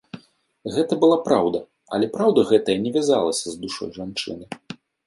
Гэта 0.77 0.97
была 1.03 1.17
праўда, 1.27 1.59
але 1.99 2.11
праўда 2.17 2.47
гэтая 2.53 2.77
не 2.87 2.91
вязалася 2.99 3.47
з 3.51 3.55
душой 3.69 3.89
жанчыны. 4.01 4.45